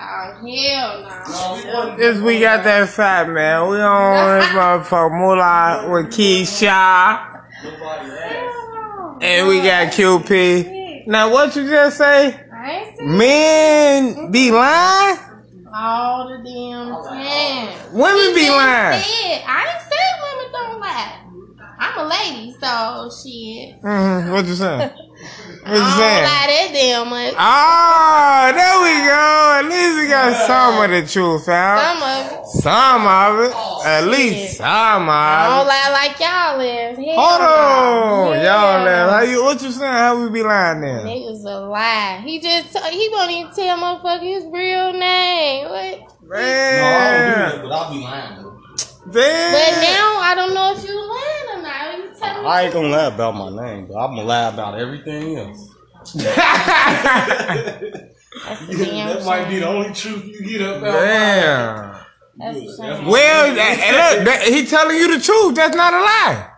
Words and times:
Oh, 0.00 0.32
hell 0.46 1.02
no. 1.26 1.96
This 1.96 2.18
we 2.20 2.38
got 2.40 2.62
that 2.64 2.88
fat 2.88 3.28
man. 3.28 3.68
We 3.68 3.80
on 3.80 4.38
this 4.38 4.48
motherfucker 4.50 5.18
Moolah 5.18 5.90
with 5.90 6.06
Keisha. 6.12 7.24
And 9.20 9.48
we 9.48 9.60
got 9.60 9.88
QP. 9.92 11.06
Now 11.08 11.32
what 11.32 11.56
you 11.56 11.68
just 11.68 11.96
say? 11.98 12.40
I 12.52 12.70
ain't 12.70 12.96
said 12.96 13.06
Men 13.06 14.30
be 14.30 14.50
lying? 14.52 15.18
all 15.74 16.28
the 16.28 16.38
damn 16.44 16.88
time. 17.04 17.92
Women 17.92 18.34
be 18.34 18.48
lying. 18.50 19.02
said- 19.02 19.44
I 19.46 19.66
ain't 19.66 19.82
said 19.82 20.14
women 20.22 20.52
don't 20.52 20.80
lie. 20.80 21.14
I'm 21.80 21.98
a 21.98 22.08
lady, 22.08 22.56
so 22.60 23.10
shit. 23.22 23.80
hmm 23.82 24.30
What 24.32 24.46
you 24.46 24.54
saying? 24.54 24.90
What 25.18 25.66
I 25.66 25.74
you 25.74 25.80
don't 25.80 25.98
saying? 25.98 26.24
lie 26.24 26.46
that 26.48 26.70
damn 26.72 27.08
much. 27.10 27.34
Oh, 27.36 28.52
there 28.54 28.78
we 28.80 28.94
go. 29.04 29.26
At 29.58 29.64
least 29.68 29.98
we 29.98 30.06
got 30.08 30.46
some 30.46 30.78
of 30.82 30.90
the 30.90 31.02
truth 31.12 31.48
out. 31.48 31.78
Some 31.82 32.02
of 32.02 32.32
it. 32.32 32.46
Some 32.62 33.06
of 33.06 33.40
it. 33.44 33.52
Oh, 33.54 33.82
At 33.84 34.06
least 34.06 34.56
some 34.58 35.02
of 35.02 35.08
it. 35.08 35.10
I 35.10 35.46
of 35.46 35.52
don't 35.58 35.66
lie 35.66 35.90
like 35.92 36.20
y'all 36.20 36.58
live. 36.58 36.96
Hell 36.96 37.18
Hold 37.18 37.42
on. 37.42 38.32
Yeah. 38.38 38.44
Y'all, 38.46 38.84
man. 38.84 39.08
How 39.10 39.20
you, 39.22 39.42
what 39.44 39.60
you 39.62 39.70
saying? 39.72 39.92
How 39.92 40.22
we 40.22 40.30
be 40.30 40.42
lying 40.42 40.80
then? 40.80 41.04
Niggas 41.06 41.44
a 41.44 41.66
lie. 41.66 42.22
He 42.24 42.38
just 42.40 42.72
t- 42.72 42.90
he 42.90 43.08
won't 43.12 43.30
even 43.30 43.52
tell 43.52 43.76
motherfucker 43.78 44.22
his 44.22 44.44
real 44.46 44.92
name. 44.92 45.68
What? 45.68 46.00
No, 46.22 46.36
I 46.36 46.40
don't 47.10 47.24
do 47.28 47.58
that, 47.58 47.62
but 47.62 47.72
I'll 47.72 47.92
be 47.92 48.00
lying 48.00 48.36
though. 48.42 48.54
Damn. 49.10 49.52
But 49.52 49.80
now 49.82 50.20
I 50.20 50.34
don't 50.36 50.54
know 50.54 50.74
if 50.76 50.84
you 50.86 50.94
lying 50.94 51.58
or 51.58 51.62
not. 51.62 51.96
You 51.98 52.02
telling 52.02 52.07
me? 52.07 52.07
I 52.22 52.62
ain't 52.64 52.72
gonna 52.72 52.88
lie 52.88 53.06
about 53.06 53.34
my 53.34 53.50
name, 53.64 53.86
but 53.86 53.96
I'm 53.96 54.14
gonna 54.14 54.24
lie 54.24 54.48
about 54.48 54.78
everything 54.78 55.36
else. 55.38 55.74
That's 56.14 56.34
damn 58.66 59.08
that 59.08 59.24
might 59.24 59.48
be 59.48 59.58
the 59.58 59.66
only 59.66 59.92
truth 59.92 60.24
you 60.24 60.40
get 60.46 60.62
up 60.62 60.82
out. 60.82 60.92
Damn. 60.92 61.98
That's 62.38 62.58
the 62.60 62.76
shame. 62.76 63.06
Well, 63.06 63.54
that- 63.54 64.16
look, 64.16 64.24
that, 64.26 64.42
he 64.44 64.64
telling 64.64 64.96
you 64.96 65.16
the 65.16 65.22
truth. 65.22 65.54
That's 65.56 65.76
not 65.76 65.92
a 65.92 65.98
lie. 66.00 66.50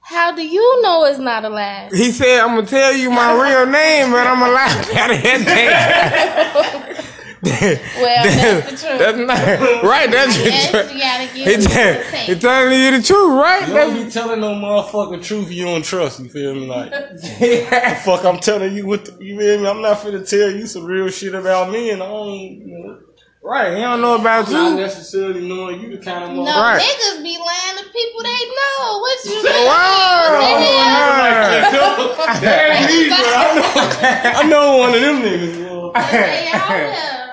How 0.00 0.32
do 0.32 0.46
you 0.46 0.82
know 0.82 1.04
it's 1.06 1.18
not 1.18 1.44
a 1.46 1.48
lie? 1.48 1.88
He 1.90 2.10
said, 2.12 2.40
I'm 2.40 2.56
going 2.56 2.66
to 2.66 2.70
tell 2.70 2.92
you 2.92 3.10
my 3.10 3.32
real 3.32 3.64
name, 3.64 4.10
but 4.10 4.26
I'm 4.26 4.38
going 4.38 4.50
to 4.50 4.54
lie 4.54 4.82
about 4.92 5.10
it. 5.12 6.98
Well, 7.44 8.24
that's 8.24 8.82
the 8.82 8.88
truth. 8.88 8.98
That's 8.98 9.18
not, 9.18 9.82
right, 9.84 10.10
that's 10.10 10.36
the 10.36 10.44
yes, 10.50 10.70
truth. 10.70 10.92
you 10.92 10.98
gotta 11.00 11.24
He, 11.24 11.44
give 11.44 11.60
it 11.60 11.68
tell- 11.68 11.94
to 12.10 12.16
he 12.16 12.34
telling 12.34 12.80
you 12.80 12.90
the 12.92 13.02
truth, 13.02 13.32
right? 13.40 13.60
You 13.68 13.74
don't 13.74 13.88
That's- 13.94 14.04
be 14.04 14.10
telling 14.10 14.40
no 14.40 14.54
motherfucking 14.54 15.22
truth 15.24 15.50
you 15.50 15.64
don't 15.64 15.84
trust. 15.84 16.20
You 16.20 16.28
feel 16.28 16.54
me? 16.54 16.66
Like, 16.66 16.90
the 16.90 18.00
fuck, 18.04 18.24
I'm 18.24 18.38
telling 18.38 18.74
you 18.74 18.86
what 18.86 19.04
the, 19.04 19.24
you 19.24 19.38
feel 19.38 19.60
me? 19.60 19.68
I'm 19.68 19.82
not 19.82 19.98
finna 19.98 20.28
tell 20.28 20.50
you 20.50 20.66
some 20.66 20.84
real 20.84 21.08
shit 21.10 21.34
about 21.34 21.70
me, 21.70 21.90
and 21.90 22.02
I 22.02 22.06
don't, 22.06 22.30
you 22.30 22.66
know, 22.66 22.98
right, 23.42 23.74
he 23.76 23.82
don't 23.82 24.00
know 24.00 24.14
about 24.14 24.50
not 24.50 24.70
you. 24.70 24.76
necessarily 24.76 25.46
knowing 25.46 25.80
you 25.80 25.96
the 25.96 26.02
kind 26.04 26.24
of 26.24 26.30
No, 26.30 26.44
motherfucker. 26.44 26.62
Right. 26.62 26.82
niggas 26.82 27.22
be 27.22 27.36
lying 27.38 27.78
to 27.84 27.92
people 27.92 28.22
they 28.22 28.44
know. 28.48 28.98
What 28.98 29.24
you 29.24 29.34
mean? 29.44 29.66
Wow. 29.66 30.30
What 30.32 30.40
the 30.40 30.74
hell? 30.74 32.40
That 32.40 32.70
ain't 32.76 32.90
me, 32.90 33.08
but 33.10 33.26
I 33.36 33.54
know, 33.54 34.38
I 34.40 34.48
know 34.48 34.76
one 34.78 34.94
of 34.94 35.00
them 35.00 35.16
niggas. 35.22 35.70
Well, 35.70 35.92
They 35.92 36.50
out 36.52 36.68
there. 36.68 37.23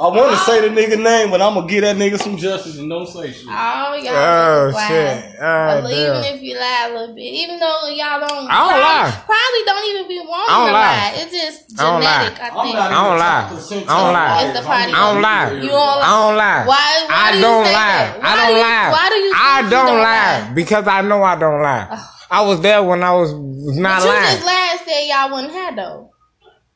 They- 0.00 0.06
I 0.06 0.08
want 0.16 0.32
to 0.32 0.38
say 0.48 0.60
the 0.64 0.72
ah. 0.72 0.76
nigga 0.80 0.96
name, 1.02 1.30
but 1.30 1.42
I'm 1.42 1.52
gonna 1.54 1.66
give 1.68 1.82
that 1.82 1.96
nigga 1.96 2.18
some 2.18 2.36
justice 2.38 2.78
and 2.78 2.88
don't 2.88 3.06
say 3.06 3.32
shit. 3.32 3.44
Oh, 3.48 3.92
y'all 4.00 4.16
Oh, 4.16 4.72
shit. 4.88 5.36
Oh, 5.36 5.44
Well, 5.44 5.92
even 5.92 6.24
if 6.34 6.40
you 6.40 6.56
lie 6.58 6.88
a 6.88 6.92
little 6.96 7.14
bit, 7.14 7.20
even 7.20 7.60
though 7.60 7.84
y'all 7.92 8.16
don't, 8.20 8.48
I 8.48 8.48
don't 8.48 8.48
probably, 8.48 8.80
lie. 8.80 9.22
Probably 9.28 9.62
don't 9.68 9.86
even 9.92 10.08
be 10.08 10.18
wanting 10.24 10.48
I 10.48 10.56
don't 10.56 10.66
to 10.68 10.72
lie. 10.72 10.96
lie. 10.96 11.12
It's 11.20 11.32
just 11.36 11.58
I 11.78 11.82
don't 11.84 12.00
lie. 12.00 12.18
genetic. 12.24 12.40
I, 12.40 12.48
I'm 12.48 12.64
think. 12.64 12.76
not 12.80 12.90
I 12.90 12.96
don't 13.04 13.18
lie. 13.20 13.44
I 13.44 14.00
don't 14.00 14.12
lie. 14.16 14.42
It's 14.48 14.58
the 14.58 14.64
party. 14.64 14.92
I 14.92 15.12
don't 15.12 15.20
lie. 15.22 15.50
You 15.52 15.68
don't 15.68 16.00
lie. 16.00 16.08
I 16.08 16.12
don't 16.24 16.36
lie. 16.36 16.62
Why? 16.64 16.86
Why 17.04 17.20
I 17.20 17.32
do 17.32 17.36
you 17.36 17.42
don't 17.44 17.64
say 17.66 17.72
lie. 17.76 17.84
that? 17.84 18.16
I 18.16 18.24
Why 18.24 18.36
don't 18.36 18.48
do 18.48 18.52
you- 18.56 18.62
lie. 18.64 18.88
Why 18.90 19.06
do 19.10 19.14
you? 19.20 19.32
I 19.36 19.60
think 19.60 19.64
you 19.64 19.70
don't 19.70 19.98
lie 20.00 20.52
because 20.54 20.86
I 20.88 21.00
know 21.02 21.22
I 21.22 21.36
don't 21.36 21.60
lie. 21.62 22.04
I 22.30 22.40
was 22.42 22.60
there 22.62 22.82
when 22.82 23.02
I 23.02 23.12
was 23.12 23.32
not 23.34 24.00
But 24.00 24.06
you 24.06 24.12
lying. 24.16 24.22
just 24.36 24.46
lied 24.46 24.70
and 24.72 24.80
said 24.86 25.00
y'all 25.12 25.28
wouldn't 25.34 25.52
have 25.52 25.76
though. 25.76 26.10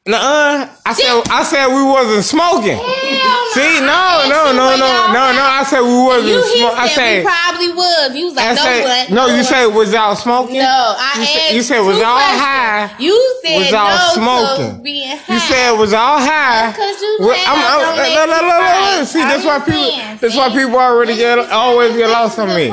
Nuh-uh. 0.07 0.69
I 0.85 0.93
said 0.93 1.23
I 1.33 1.43
said 1.45 1.67
we 1.73 1.81
wasn't 1.83 2.25
smoking. 2.29 2.77
Hell 2.77 3.47
See, 3.57 3.81
no. 3.81 4.29
no, 4.29 4.53
no, 4.53 4.53
no, 4.53 4.77
no, 4.77 4.91
no, 5.17 5.23
no. 5.33 5.41
I 5.49 5.65
said 5.65 5.81
we 5.81 5.97
wasn't 5.97 6.45
smoking. 6.45 6.77
I 6.77 6.89
said 6.93 7.19
we 7.19 7.25
probably 7.25 7.69
was. 7.73 8.13
You 8.15 8.25
was 8.27 8.35
like, 8.37 8.49
no, 8.53 8.63
said, 8.63 8.85
what? 8.85 9.11
no. 9.11 9.27
You 9.35 9.43
said 9.43 9.67
was 9.73 9.93
y'all 9.95 10.15
smoking? 10.15 10.59
No, 10.59 10.95
I 10.99 11.13
You 11.17 11.25
said- 11.25 11.55
you 11.57 11.63
said 11.63 11.81
was 11.81 11.97
y'all 11.97 12.21
high? 12.21 12.91
You 12.99 13.17
said 13.43 13.57
Was 13.57 13.71
y'all 13.71 14.13
smoking? 14.13 14.77
to 14.77 14.83
being 14.83 15.17
high. 15.17 15.33
You 15.35 15.41
said 15.41 15.71
was 15.73 15.93
y'all 15.93 16.19
high. 16.21 16.71
Because 16.73 17.01
you 17.01 17.19
I'm- 17.33 17.65
I'm- 17.65 17.81
don't 17.81 17.97
make 17.97 18.13
look, 18.13 18.29
look, 18.29 18.29
you 18.29 18.29
look, 18.29 18.43
look, 18.43 18.61
right. 18.61 18.99
look. 19.01 19.09
See, 19.09 19.21
that's 19.25 19.45
why 19.47 19.59
people. 19.61 20.19
That's 20.21 20.37
why 20.37 20.49
people 20.51 20.77
already 20.79 21.17
get 21.17 21.39
always 21.51 21.97
get 21.97 22.11
lost 22.11 22.39
on 22.39 22.49
me. 22.49 22.69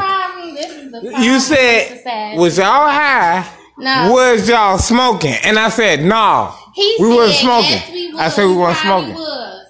This 0.53 0.69
is 0.69 0.91
the 0.91 0.99
problem 0.99 1.23
You 1.23 1.39
said 1.39 2.35
was 2.35 2.57
y'all 2.57 2.89
high? 2.91 3.47
No. 3.77 4.11
Was 4.11 4.49
y'all 4.49 4.77
smoking? 4.77 5.35
And 5.45 5.57
I 5.57 5.69
said 5.69 6.03
no. 6.03 6.55
He 6.73 6.95
we 6.99 7.09
said, 7.09 7.15
wasn't 7.15 7.37
smoking. 7.39 7.69
Yes, 7.71 7.91
we 7.91 8.11
was. 8.13 8.21
I 8.21 8.29
said 8.29 8.45
we 8.45 8.55
weren't 8.55 8.77
smoking. 8.77 9.13
Was. 9.15 9.67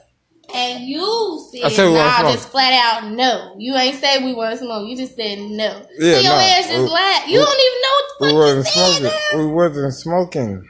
And 0.53 0.83
you 0.83 1.47
said, 1.51 1.61
I 1.63 1.69
said 1.69 1.85
we 1.85 1.91
weren't 1.93 2.05
nah, 2.07 2.17
smoking. 2.19 2.35
just 2.37 2.49
flat 2.49 2.73
out 2.73 3.11
no. 3.11 3.55
You 3.57 3.75
ain't 3.75 3.95
say 3.99 4.23
we 4.23 4.33
weren't 4.33 4.59
smoking. 4.59 4.89
You 4.89 4.97
just 4.97 5.15
said 5.15 5.39
no. 5.39 5.85
Yeah, 5.97 6.15
so 6.15 6.19
your 6.21 6.23
no. 6.23 6.35
ass 6.35 6.67
just 6.67 6.83
We- 6.83 6.89
lied. 6.89 7.23
You 7.27 7.39
we- 7.39 7.45
don't 7.45 7.59
even 7.59 7.81
know 7.81 7.95
what 7.95 8.05
the 8.07 8.13
fuck 8.13 8.21
We 8.21 8.29
fuck 8.29 8.37
wasn't 8.37 8.57
you 8.57 8.71
said 8.71 8.91
smoking. 8.99 9.19
now. 9.31 9.37
We 9.39 9.51
wasn't 9.53 9.93
smoking 9.93 10.67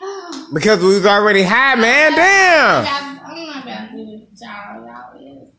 because 0.54 0.80
we 0.82 0.88
was 0.94 1.06
already 1.06 1.42
high, 1.44 1.74
man. 1.76 2.12
Damn. 2.12 2.86
I'm 3.30 3.46
not 3.46 3.62
about 3.62 3.90
to 3.90 3.96
do 3.96 4.04
this 4.06 4.28
with 4.30 4.40
y'all. 4.42 4.86
Y'all 4.86 5.44
is 5.44 5.54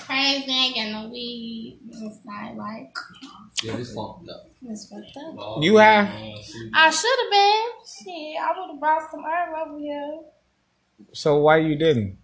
crazy. 0.00 0.50
Ain't 0.50 0.74
got 0.76 1.02
no 1.02 1.08
weed. 1.08 1.78
It's 1.90 2.18
not 2.26 2.56
like 2.56 2.92
Yeah, 3.62 3.76
it's 3.78 3.94
fucked 3.94 4.28
up. 4.28 4.47
It's 4.62 4.88
fucked 4.88 5.16
up. 5.16 5.62
You 5.62 5.78
high? 5.78 6.34
I 6.74 6.90
should 6.90 7.18
have 7.22 7.30
been. 7.30 7.66
Shit, 7.86 8.40
I 8.40 8.58
would 8.58 8.70
have 8.72 8.80
brought 8.80 9.10
some 9.10 9.24
herb 9.24 9.68
over 9.68 9.78
here. 9.78 10.20
So 11.12 11.38
why 11.38 11.58
you 11.58 11.76
didn't? 11.76 12.18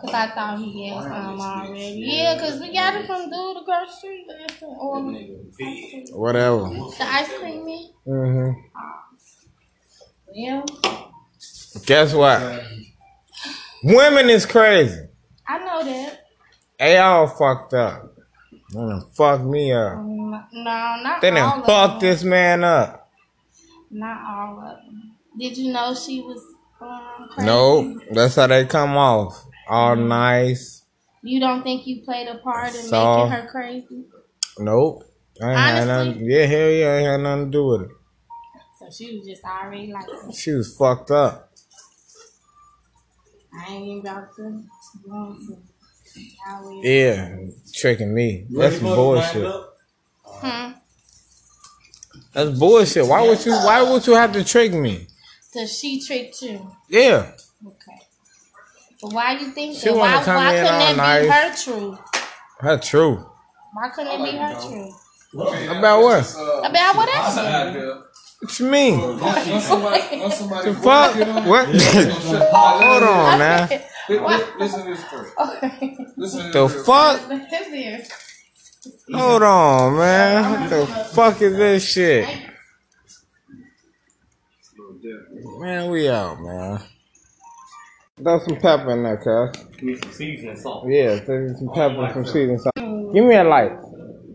Cause 0.00 0.14
I 0.14 0.28
thought 0.28 0.58
he 0.60 0.88
had 0.88 1.02
some 1.02 1.40
already. 1.40 2.02
Yeah, 2.06 2.36
cause 2.38 2.60
we 2.60 2.72
got 2.72 2.94
it 2.94 3.06
from 3.06 3.28
dude 3.28 3.56
across 3.62 3.90
the 3.90 3.96
street 3.98 4.26
last 4.28 4.60
time. 4.60 4.68
Or 4.70 6.32
the 6.98 7.04
ice 7.04 7.32
cream 7.38 7.66
man. 7.66 7.88
hmm 8.04 8.50
Yeah, 10.32 10.62
Guess 11.86 12.14
what? 12.14 12.62
Women 13.82 14.30
is 14.30 14.46
crazy. 14.46 15.08
I 15.46 15.58
know 15.58 15.84
that. 15.84 16.26
They 16.78 16.98
all 16.98 17.26
fucked 17.26 17.74
up. 17.74 18.11
They 18.72 18.78
done 18.78 19.04
fucked 19.12 19.44
me 19.44 19.72
up. 19.72 19.92
Um, 19.98 20.30
No, 20.30 20.46
not 21.02 21.20
They 21.20 21.28
all 21.30 21.34
done 21.50 21.60
of 21.60 21.66
fucked 21.66 22.00
them. 22.00 22.10
this 22.10 22.24
man 22.24 22.64
up. 22.64 23.10
Not 23.90 24.18
all 24.26 24.58
of 24.60 24.76
them. 24.78 25.12
Did 25.38 25.56
you 25.58 25.72
know 25.72 25.94
she 25.94 26.20
was 26.22 26.42
um, 26.80 27.28
crazy? 27.32 27.46
No, 27.46 28.00
that's 28.12 28.36
how 28.36 28.46
they 28.46 28.64
come 28.64 28.96
off. 28.96 29.44
All 29.68 29.94
nice. 29.96 30.82
You 31.22 31.38
don't 31.40 31.62
think 31.62 31.86
you 31.86 32.02
played 32.02 32.28
a 32.28 32.38
part 32.38 32.68
in 32.74 32.82
So- 32.82 33.18
making 33.26 33.32
her 33.32 33.48
crazy? 33.50 34.04
Nope. 34.58 35.04
I 35.42 35.50
ain't 35.50 35.58
had 35.58 35.88
Honestly? 35.88 36.10
nothing. 36.14 36.30
Yeah, 36.30 36.46
hell 36.46 36.68
yeah, 36.70 36.86
I 36.86 36.96
ain't 36.98 37.06
had 37.06 37.20
nothing 37.20 37.44
to 37.46 37.50
do 37.50 37.66
with 37.66 37.82
it. 37.82 37.90
So 38.78 38.90
she 38.90 39.16
was 39.18 39.26
just 39.26 39.42
already 39.44 39.92
like, 39.92 40.06
She 40.34 40.50
was 40.52 40.74
fucked 40.76 41.10
up. 41.10 41.50
I 43.54 43.72
ain't 43.72 43.86
even 43.86 44.00
about 44.00 44.34
to 44.36 44.42
go 45.08 45.36
into. 45.38 45.58
How 46.44 46.68
we- 46.68 46.82
Yeah, 46.88 47.36
tricking 47.74 48.12
me. 48.14 48.46
That's 48.50 48.76
some 48.76 48.84
bullshit. 48.86 49.52
Hmm. 50.24 50.72
That's 52.32 52.50
bullshit. 52.58 53.06
Why 53.06 53.22
would 53.26 53.44
you? 53.44 53.52
Why 53.52 53.82
would 53.82 54.06
you 54.06 54.14
have 54.14 54.32
to 54.32 54.44
trick 54.44 54.72
me? 54.72 55.06
So 55.50 55.66
she 55.66 56.00
tricked 56.00 56.40
you. 56.42 56.70
Yeah, 56.88 57.32
Okay. 57.66 57.98
But 59.02 59.12
why 59.12 59.32
you 59.38 59.50
think 59.50 59.76
She 59.76 59.86
that? 59.86 59.96
wanna 59.96 60.16
Why, 60.18 60.22
come 60.24 60.36
why 60.36 60.54
in 60.56 60.64
couldn't 60.64 60.80
all 60.80 60.90
it 60.92 60.96
nice. 60.96 61.22
be 61.24 61.28
her 61.30 61.54
truth? 61.64 61.98
her 62.60 62.78
true. 62.78 63.26
Why 63.74 63.88
couldn't 63.90 64.20
it 64.20 64.24
be 64.32 64.36
her 64.38 64.54
truth? 64.60 64.94
About 65.34 66.02
what? 66.02 66.34
About 66.64 66.96
whatever. 66.96 68.04
What 68.40 68.58
you 68.60 68.66
mean? 68.66 68.98
When 69.18 69.60
somebody, 69.60 70.20
when 70.20 70.30
somebody 70.32 70.72
Fuck. 70.74 71.14
What? 71.46 71.68
Hold 72.52 73.02
on, 73.02 73.38
now. 73.38 73.68
Listen 74.08 74.84
to 74.84 74.90
this 74.90 75.04
first. 75.04 75.34
Okay. 75.38 75.96
Listen 76.16 76.52
to 76.52 76.58
The 76.58 76.66
this 76.68 76.86
fuck? 76.86 77.28
This 77.28 77.64
is- 77.72 78.46
Hold 79.14 79.42
on, 79.42 79.96
man. 79.98 80.60
What 80.60 80.70
the 80.70 80.86
fuck 81.14 81.40
is 81.42 81.56
this 81.56 81.88
shit? 81.88 82.26
Man, 85.60 85.90
we 85.90 86.08
out, 86.08 86.40
man. 86.40 86.80
Throw 88.22 88.38
some 88.40 88.56
pepper 88.56 88.90
in 88.92 89.02
there, 89.04 89.16
cuz. 89.16 89.82
Need 89.82 90.02
some 90.02 90.12
seasoning 90.12 90.56
salt. 90.56 90.86
Yeah, 90.88 91.18
throw 91.20 91.48
some 91.54 91.68
pepper, 91.72 92.10
some 92.12 92.24
seasoning 92.26 92.58
salt. 92.58 92.74
Give 93.14 93.24
me 93.24 93.34
a 93.36 93.44
light. 93.44 93.72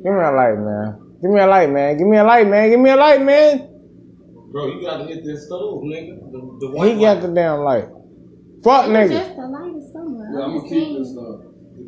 Give 0.04 0.14
me 0.14 0.22
a 0.22 0.32
light, 0.32 0.58
man. 0.58 1.18
Give 1.22 1.32
me 1.32 1.40
a 1.42 1.48
light, 1.48 1.70
man. 1.70 1.98
Give 1.98 2.08
me 2.08 2.18
a 2.18 2.24
light, 2.24 2.48
man. 2.48 2.70
Give 2.70 2.80
me 2.80 2.90
a 2.90 2.96
light, 2.96 3.22
man. 3.22 3.70
Bro, 4.52 4.68
you 4.68 4.82
gotta 4.86 5.06
hit 5.06 5.26
this 5.26 5.46
stove, 5.46 5.82
nigga. 5.84 6.20
The, 6.32 6.58
the 6.62 6.72
white 6.72 6.94
He 6.96 7.00
got 7.02 7.22
the 7.22 7.28
damn 7.30 7.60
light. 7.60 7.88
Fuck 8.68 8.86
nigga. 8.88 9.10
Just 9.12 9.38
a 9.38 9.48
light 9.48 9.74
or 9.76 9.92
somewhere. 9.94 10.30
Yeah, 10.34 10.46
I'm 10.46 10.58
gonna 10.58 10.70
keep 10.70 10.98
this 11.00 11.12
stuff. 11.12 11.36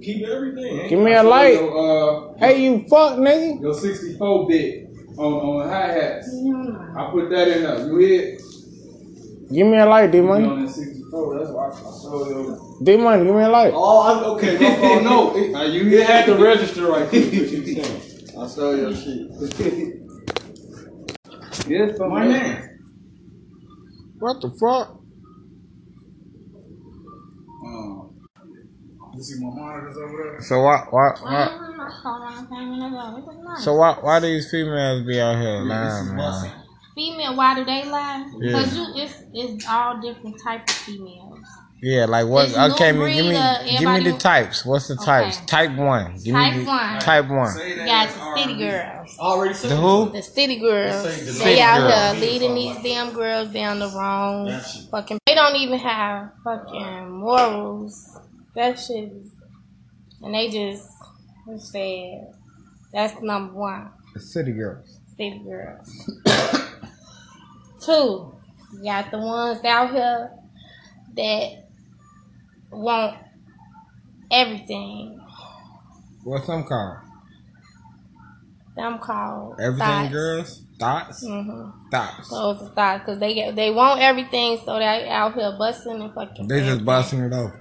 Keep 0.01 0.27
everything. 0.27 0.87
Give 0.87 0.99
me 0.99 1.13
a 1.13 1.23
light. 1.23 1.55
Your, 1.55 2.31
uh, 2.33 2.37
Hey, 2.37 2.63
you 2.63 2.85
fuck 2.87 3.17
nigga. 3.17 3.61
your 3.61 3.73
64 3.73 4.47
bit 4.47 4.87
on 5.17 5.33
on 5.33 5.69
hi 5.69 5.87
hats. 5.91 6.29
No, 6.31 6.79
I 6.97 7.11
put 7.11 7.29
that 7.31 7.47
in 7.49 7.63
there. 7.63 7.85
You 7.87 7.97
hear? 7.97 8.37
Give 9.51 9.67
me 9.67 9.77
a 9.77 9.85
light, 9.85 10.11
D 10.11 10.19
You 10.19 10.23
money. 10.23 10.45
on 10.45 10.65
that 10.65 10.71
64. 10.71 11.39
That's 11.39 11.51
why 11.51 11.65
I, 11.65 11.69
I 11.69 12.01
showed 12.01 12.27
you. 12.29 12.79
D 12.85 12.97
money, 12.97 13.25
give 13.25 13.35
me 13.35 13.41
a 13.41 13.49
light. 13.49 13.73
Oh, 13.75 14.01
I'm, 14.07 14.23
okay. 14.35 14.57
my 14.57 14.75
fault. 14.75 15.03
no, 15.03 15.35
it, 15.35 15.51
Now 15.51 15.63
you 15.63 15.81
you 15.83 16.03
had 16.03 16.25
to 16.27 16.35
register 16.35 16.85
right 16.87 17.09
quick. 17.09 17.25
What 17.25 17.33
you 17.33 17.65
saying? 17.65 18.03
I 18.39 18.47
stole 18.47 18.77
your 18.77 18.95
shit. 18.95 19.27
yes, 21.67 21.99
My 21.99 22.25
man. 22.25 22.79
What 24.19 24.39
the 24.41 24.49
fuck? 24.61 24.98
You 29.19 29.23
see 29.23 29.43
my 29.43 29.51
monitors 29.53 29.97
over 29.97 30.23
there? 30.23 30.41
So 30.41 30.61
why 30.63 30.85
why 30.89 31.09
why? 31.21 31.45
no. 31.45 31.59
So 33.59 33.75
why 33.75 33.97
why 34.01 34.19
these 34.19 34.49
females 34.49 35.05
be 35.05 35.19
out 35.19 35.37
here 35.37 35.59
lying, 35.59 36.15
man? 36.15 36.51
Female, 36.95 37.35
why 37.35 37.55
do 37.55 37.65
they 37.65 37.85
lie? 37.85 38.25
Yeah. 38.39 38.51
Because 38.51 38.75
you, 38.75 38.85
it's 38.95 39.23
it's 39.33 39.65
all 39.67 39.99
different 40.01 40.37
type 40.43 40.67
of 40.69 40.75
females. 40.75 41.45
Yeah, 41.81 42.05
like 42.05 42.27
what? 42.27 42.49
It's 42.49 42.57
Okay, 42.57 42.91
new 42.91 43.09
give 43.09 43.25
me 43.25 43.37
uh, 43.37 43.77
give 43.77 43.89
me 43.89 44.11
the 44.11 44.17
types. 44.17 44.65
What's 44.65 44.87
the 44.87 44.95
Okay. 44.95 45.05
types? 45.05 45.45
Type 45.45 45.75
one. 45.77 46.19
Give 46.23 46.33
Type 46.33 46.53
me 46.53 46.59
the, 46.59 46.65
one. 46.65 46.99
Type 46.99 47.29
one. 47.29 47.55
Say 47.55 47.69
You 47.71 47.85
got 47.85 48.09
the 48.09 48.35
city 48.35 48.57
girls. 48.57 49.17
Already 49.19 49.53
said 49.53 49.71
The 49.71 49.75
who? 49.77 50.11
The 50.11 50.21
city 50.21 50.59
girls. 50.59 51.05
Let's 51.05 51.17
say 51.17 51.25
the 51.25 51.31
They 51.43 51.61
out 51.61 51.77
girls. 51.77 52.19
here 52.19 52.29
leading 52.29 52.55
these 52.55 52.83
damn 52.83 53.13
girls 53.13 53.53
down 53.53 53.79
the 53.79 53.87
wrong 53.87 54.59
fucking. 54.91 55.19
They 55.25 55.35
don't 55.35 55.55
even 55.55 55.79
have 55.79 56.31
fucking 56.43 57.11
morals. 57.11 58.18
That 58.55 58.79
shit. 58.79 59.11
And 60.21 60.33
they 60.33 60.49
just. 60.49 60.89
It's 61.47 61.71
sad. 61.71 62.33
That's 62.93 63.21
number 63.21 63.53
one. 63.53 63.89
The 64.13 64.19
city 64.19 64.51
girls. 64.51 64.99
City 65.17 65.41
girls. 65.43 66.11
Two. 67.81 68.35
You 68.73 68.83
got 68.83 69.09
the 69.11 69.17
ones 69.17 69.63
out 69.65 69.91
here 69.91 70.31
that 71.15 71.67
want 72.71 73.17
everything. 74.31 75.19
What's 76.23 76.45
them 76.47 76.63
called? 76.65 76.97
Them 78.75 78.99
called 78.99 79.59
Everything 79.59 79.79
thoughts. 79.87 80.13
girls. 80.13 80.61
Thoughts. 80.79 81.25
Mm-hmm. 81.25 81.89
Thoughts. 81.89 82.29
Those 82.29 82.61
are 82.61 82.69
thoughts 82.69 83.03
because 83.05 83.19
they 83.19 83.33
get 83.33 83.55
they 83.55 83.71
want 83.71 83.99
everything, 84.01 84.59
so 84.63 84.77
they 84.77 85.09
out 85.09 85.33
here 85.33 85.53
busting 85.57 86.01
and 86.01 86.13
fucking. 86.13 86.47
They 86.47 86.61
just 86.61 86.85
busting 86.85 87.19
it 87.21 87.33
open. 87.33 87.59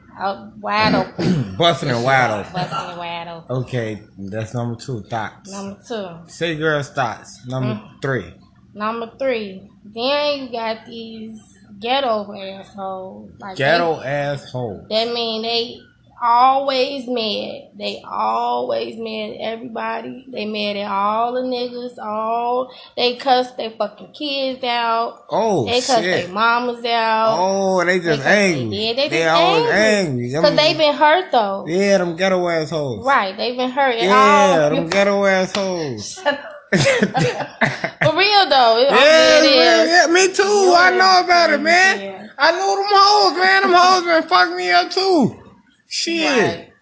Wide 0.60 0.94
open, 0.94 1.56
busting 1.58 1.88
it 1.88 2.02
waddle. 2.02 2.44
busting 2.52 3.28
open. 3.28 3.56
Okay, 3.56 4.02
that's 4.18 4.54
number 4.54 4.76
two. 4.76 5.02
Thoughts. 5.02 5.50
Number 5.50 5.78
two, 5.86 6.30
City 6.30 6.56
girls. 6.56 6.90
Thoughts. 6.90 7.46
Number 7.46 7.74
mm. 7.74 8.02
three. 8.02 8.34
number 8.74 9.10
three. 9.18 9.70
Then 9.84 10.44
you 10.44 10.52
got 10.52 10.86
these 10.86 11.40
ghetto 11.78 12.32
assholes. 12.34 13.30
Like 13.38 13.56
Ghetto 13.56 14.00
asshole. 14.00 14.86
They, 14.88 15.04
that 15.04 15.14
mean 15.14 15.42
they 15.42 15.80
always 16.22 17.06
mad. 17.06 17.70
They 17.78 18.02
always 18.04 18.96
mad 18.96 19.30
at 19.36 19.52
everybody. 19.52 20.26
They 20.30 20.46
mad 20.46 20.76
at 20.76 20.90
all 20.90 21.34
the 21.34 21.42
niggas. 21.42 21.98
All 21.98 22.70
they 22.96 23.16
cuss 23.16 23.50
their 23.52 23.70
fucking 23.70 24.12
kids 24.12 24.62
out. 24.64 25.24
Oh 25.30 25.64
They 25.66 25.80
cuss 25.80 26.00
shit. 26.00 26.26
their 26.26 26.28
mamas 26.34 26.84
out. 26.84 27.36
Oh, 27.38 27.84
they 27.84 28.00
just 28.00 28.22
They- 28.24 28.54
angry. 28.54 28.76
Yeah, 28.76 28.92
they 28.94 29.08
just 29.08 29.26
always 29.28 29.70
angry. 29.70 30.24
angry. 30.34 30.42
Cause 30.42 30.56
they 30.56 30.74
been 30.74 30.94
hurt 30.94 31.30
though. 31.32 31.64
yeah, 31.68 31.98
them 31.98 32.16
ghetto 32.16 32.48
assholes. 32.48 33.06
Right, 33.06 33.36
they 33.36 33.56
been 33.56 33.70
hurt. 33.70 33.94
It 33.96 34.04
Yeah, 34.04 34.60
all- 34.64 34.70
them 34.70 34.88
ghetto 34.88 35.24
assholes. 35.24 36.14
For 36.70 38.16
real 38.16 38.48
though. 38.48 38.78
It, 38.78 38.90
Yeah, 38.90 39.42
it 39.42 39.88
yeah, 39.88 40.06
me 40.12 40.32
too. 40.32 40.74
I 40.76 40.90
know 40.90 41.24
about 41.24 41.50
it, 41.50 41.60
man. 41.60 42.00
Yeah. 42.00 42.26
I 42.38 42.52
know 42.52 42.76
them 42.76 42.86
hoes, 42.88 43.38
man. 43.38 43.62
Them 43.62 43.72
hoes 43.74 44.04
been 44.04 44.22
fucking 44.28 44.56
me 44.56 44.70
up 44.70 44.90
too. 44.90 45.44
Shit. 45.88 46.24
Right. 46.30 46.72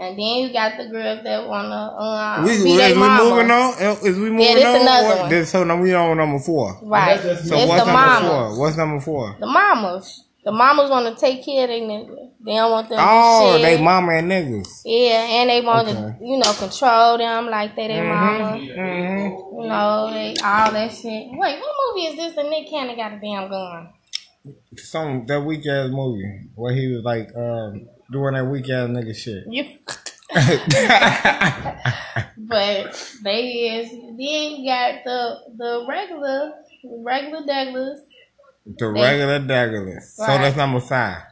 And 0.00 0.16
then 0.16 0.18
you 0.18 0.52
got 0.52 0.76
the 0.78 0.86
girls 0.88 1.24
that 1.24 1.48
wanna 1.48 1.74
uh, 1.74 2.42
We, 2.44 2.62
be 2.62 2.70
is 2.72 2.76
their 2.76 2.94
we 2.94 3.00
moving 3.00 3.50
on? 3.50 3.74
Is 4.06 4.16
we 4.18 4.30
moving 4.30 4.54
this 4.54 4.64
on? 4.64 4.76
another 4.82 5.08
What- 5.08 5.18
one. 5.20 5.28
This, 5.30 5.50
so 5.50 5.64
now 5.64 5.80
we 5.80 5.94
on 5.94 6.16
number 6.16 6.38
four. 6.38 6.78
Right. 6.82 7.18
So 7.20 7.30
it's 7.30 7.50
what's 7.50 7.50
the 7.50 7.76
number 7.78 7.92
mamas. 7.92 8.28
four? 8.30 8.58
What's 8.60 8.76
number 8.76 9.00
four? 9.00 9.36
The 9.40 9.46
mamas. 9.46 10.24
The 10.44 10.52
mamas 10.52 10.88
want 10.88 11.12
to 11.14 11.20
take 11.20 11.44
care 11.44 11.64
of 11.64 11.68
their 11.70 11.80
niggas. 11.80 12.30
They 12.44 12.52
don't 12.52 12.70
want 12.70 12.88
them 12.88 12.98
Oh, 13.02 13.54
to 13.54 13.58
shit. 13.58 13.62
they 13.78 13.82
mama 13.82 14.12
and 14.12 14.30
niggas. 14.30 14.82
Yeah, 14.84 15.26
and 15.30 15.50
they 15.50 15.60
want 15.62 15.88
Okay. 15.88 15.98
to, 15.98 16.16
you 16.24 16.38
know, 16.38 16.52
control 16.52 17.18
them 17.18 17.50
like 17.50 17.74
they 17.74 17.88
their 17.88 18.04
mama. 18.04 18.56
Mm-hmm. 18.56 19.60
You 19.62 19.68
know, 19.68 20.10
they 20.12 20.34
all 20.42 20.70
that 20.70 20.92
shit. 20.92 21.26
Wait, 21.32 21.58
what 21.60 21.74
movie 21.96 22.06
is 22.06 22.16
this? 22.16 22.36
And 22.36 22.50
Nick 22.50 22.70
Cannon 22.70 22.96
got 22.96 23.12
a 23.14 23.18
damn 23.20 23.50
gun. 23.50 23.88
Some 24.76 25.26
that 25.26 25.40
weak 25.40 25.66
ass 25.66 25.90
movie 25.90 26.48
where 26.54 26.72
he 26.72 26.86
was 26.94 27.02
like 27.04 27.28
um 27.36 27.88
doing 28.10 28.34
that 28.34 28.44
weekend 28.46 28.96
nigga 28.96 29.14
shit. 29.14 29.44
But 32.36 33.14
they 33.22 33.42
is 33.80 33.90
then 33.90 34.16
you 34.16 34.66
got 34.66 35.04
the 35.04 35.36
the 35.56 35.86
regular 35.88 36.52
regular 36.84 37.44
Douglas. 37.46 38.00
the 38.64 38.86
regular 38.88 39.38
Douglas. 39.40 40.14
So 40.14 40.26
that's 40.26 40.56
number 40.56 40.80
five. 40.80 41.22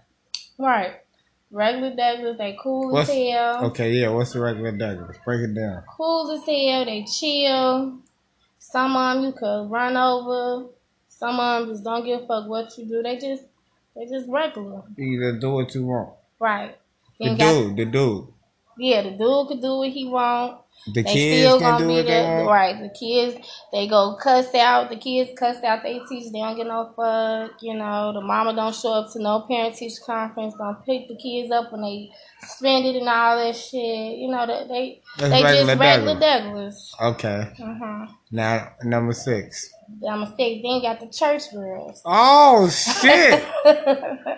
Right. 0.58 0.94
Regular 1.50 1.94
Douglas, 1.96 2.36
they 2.38 2.56
cool 2.62 2.92
What's- 2.92 3.08
as 3.08 3.14
hell. 3.14 3.64
Okay, 3.66 3.92
yeah. 3.92 4.08
What's 4.08 4.32
the 4.32 4.40
regular 4.40 4.72
Douglas? 4.72 5.16
Break 5.24 5.40
it 5.48 5.54
down. 5.54 5.84
Cool 5.96 6.30
as 6.32 6.40
hell, 6.40 6.84
they 6.84 7.04
chill. 7.04 7.98
Some 8.58 8.96
of 8.96 9.16
them 9.16 9.24
you 9.24 9.32
could 9.32 9.70
run 9.70 9.96
over. 9.96 10.68
Some 11.08 11.38
of 11.40 11.60
them 11.66 11.74
just 11.74 11.84
don't 11.84 12.04
give 12.04 12.22
a 12.22 12.26
fuck 12.26 12.48
what 12.48 12.76
you 12.76 12.84
do. 12.86 13.02
They 13.02 13.16
just 13.16 13.44
they 13.94 14.04
just 14.06 14.28
regular. 14.28 14.82
You 14.96 15.06
either 15.06 15.38
do 15.38 15.50
what 15.52 15.74
you 15.74 15.84
want. 15.86 16.10
Right. 16.40 16.76
The 17.20 17.34
got- 17.34 17.38
dude, 17.52 17.76
the 17.76 17.84
dude. 17.86 18.28
yeah, 18.78 19.02
the 19.02 19.10
dude 19.12 19.48
could 19.48 19.60
do 19.62 19.78
what 19.78 19.88
he 19.90 20.06
want. 20.06 20.60
The 20.92 21.02
They 21.02 21.12
kids 21.14 21.40
still 21.40 21.58
can 21.58 21.70
gonna 21.72 21.78
do 21.84 21.88
be 21.88 21.94
what 21.94 22.04
they 22.06 22.12
there. 22.12 22.36
want. 22.44 22.48
Right. 22.48 22.76
The 22.82 22.90
kids, 22.90 23.48
they 23.72 23.88
go 23.88 24.16
cuss 24.22 24.54
out. 24.54 24.90
The 24.90 24.96
kids 24.96 25.30
cuss 25.36 25.56
out 25.64 25.82
they 25.82 25.98
teach. 26.06 26.30
They 26.30 26.38
don't 26.38 26.54
get 26.56 26.66
no 26.66 26.92
fuck. 26.94 27.52
You 27.62 27.74
know, 27.74 28.12
the 28.12 28.20
mama 28.20 28.54
don't 28.54 28.74
show 28.74 28.92
up 28.92 29.10
to 29.14 29.18
no 29.22 29.40
parent 29.48 29.74
teacher 29.74 30.02
conference. 30.04 30.54
Don't 30.58 30.84
pick 30.84 31.08
the 31.08 31.16
kids 31.16 31.50
up 31.50 31.72
when 31.72 31.80
they 31.80 32.10
spend 32.42 32.84
it 32.84 32.96
and 32.96 33.08
all 33.08 33.38
that 33.38 33.56
shit. 33.56 34.18
You 34.18 34.28
know, 34.28 34.46
that 34.46 34.68
they 34.68 35.00
That's 35.18 35.30
they 35.32 35.42
regular 35.42 35.66
just 35.74 35.80
regular 35.80 36.20
Douglas. 36.20 36.94
Douglas. 37.00 37.14
Okay. 37.24 37.52
Uh-huh. 37.64 38.06
Now 38.30 38.72
number 38.84 39.14
six. 39.14 39.70
That 40.02 40.18
mistake. 40.18 40.62
Then 40.62 40.72
you 40.72 40.82
got 40.82 41.00
the 41.00 41.08
church 41.08 41.50
girls. 41.52 42.02
Oh 42.04 42.68
shit. 42.68 43.42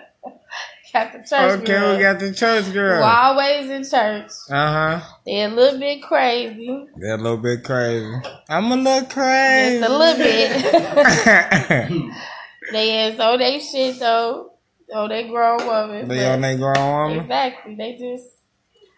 got 0.93 1.11
the 1.13 1.19
church 1.19 1.59
okay, 1.61 1.65
girls. 1.65 1.97
we 1.97 2.03
got 2.03 2.19
the 2.19 2.33
church 2.33 2.73
girl. 2.73 3.03
always 3.03 3.69
in 3.69 3.83
church. 3.83 4.31
Uh 4.49 4.99
huh. 4.99 5.01
They're 5.25 5.47
a 5.49 5.51
little 5.51 5.79
bit 5.79 6.01
crazy. 6.03 6.87
They're 6.97 7.15
a 7.15 7.17
little 7.17 7.37
bit 7.37 7.63
crazy. 7.63 8.11
I'm 8.49 8.71
a 8.71 8.75
little 8.75 9.09
crazy. 9.09 9.79
Just 9.79 9.89
a 9.89 9.97
little 9.97 10.17
bit. 10.17 12.11
they 12.71 13.07
is 13.07 13.17
so 13.17 13.37
they 13.37 13.59
shit 13.59 13.99
though. 13.99 14.53
Oh, 14.91 15.07
they 15.07 15.27
grown 15.27 15.59
women. 15.67 16.07
they 16.07 16.25
on 16.25 16.41
they 16.41 16.55
grown 16.57 16.75
woman. 17.09 17.19
Exactly. 17.19 17.75
They 17.75 17.93
just 17.97 18.25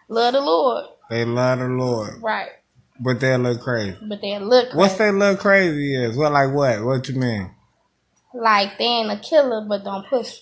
love 0.08 0.32
the 0.32 0.40
Lord. 0.40 0.86
They 1.10 1.24
love 1.26 1.58
the 1.58 1.68
Lord, 1.68 2.22
Right. 2.22 2.48
but 2.98 3.20
they 3.20 3.32
a 3.34 3.38
little 3.38 3.62
crazy. 3.62 3.96
But 4.08 4.22
they 4.22 4.38
look 4.38 4.72
What's 4.74 4.94
they 4.94 5.10
look 5.10 5.40
crazy 5.40 5.94
is? 5.94 6.16
What 6.16 6.32
like 6.32 6.52
what? 6.54 6.82
What 6.84 7.08
you 7.08 7.16
mean? 7.16 7.50
like 8.34 8.78
they 8.78 8.84
ain't 8.84 9.10
a 9.10 9.18
killer 9.22 9.62
but 9.68 9.84
don't 9.84 10.06
push. 10.08 10.40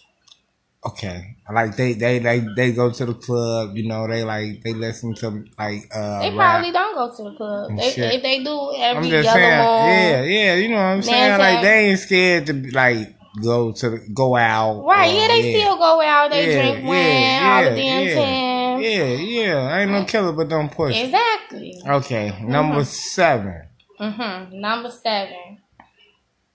Okay, 0.82 1.36
like 1.52 1.76
they 1.76 1.92
they 1.92 2.18
they 2.20 2.42
they 2.56 2.72
go 2.72 2.90
to 2.90 3.04
the 3.04 3.12
club. 3.12 3.76
You 3.76 3.86
know, 3.86 4.06
they 4.08 4.24
like 4.24 4.62
they 4.62 4.72
listen 4.72 5.12
to 5.16 5.44
like 5.58 5.82
uh. 5.94 6.20
They 6.20 6.34
probably 6.34 6.72
don't 6.72 6.94
go 6.94 7.14
to 7.14 7.30
the 7.30 7.36
club. 7.36 7.76
They 7.76 7.90
Shit. 7.90 8.22
they, 8.22 8.42
do 8.42 8.72
I'm 8.74 8.96
every 8.96 9.10
just 9.10 9.24
yellow 9.26 9.40
saying, 9.40 9.58
moon. 9.58 9.86
yeah, 9.86 10.22
yeah. 10.22 10.54
You 10.54 10.68
know 10.70 10.76
what 10.76 10.82
I'm 10.82 11.02
saying? 11.02 11.30
Man, 11.32 11.38
Like 11.38 11.62
they 11.62 11.78
ain't 11.90 11.98
scared 11.98 12.46
to 12.46 12.54
like 12.72 13.14
go 13.42 13.72
to 13.72 13.90
the, 13.90 13.98
go 14.14 14.36
out. 14.36 14.82
Right, 14.86 15.10
or- 15.10 15.14
yeah, 15.20 15.28
they 15.28 15.52
still 15.54 15.76
go 15.76 16.00
out, 16.00 16.30
they 16.30 16.46
Yeah, 16.50 16.62
drink 16.72 16.84
yeah, 16.86 16.88
wine 16.88 17.66
all 17.66 17.74
the 17.74 17.82
yeah, 17.82 18.00
damn 18.00 18.02
yeah. 18.02 18.14
time. 18.14 18.80
Yeah, 18.80 19.04
yeah. 19.52 19.58
I 19.68 19.80
ain't 19.82 19.90
no 19.90 20.04
killer, 20.06 20.32
but 20.32 20.48
don't 20.48 20.72
push. 20.72 20.98
Exactly. 20.98 21.78
Okay, 21.86 22.42
number 22.42 22.84
seven. 22.84 23.68
Mm-hmm. 24.00 24.58
Number 24.58 24.90
seven. 24.90 25.58